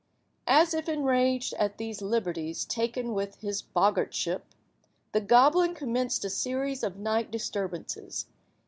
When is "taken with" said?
2.65-3.35